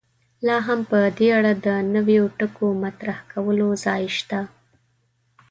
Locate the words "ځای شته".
3.85-4.39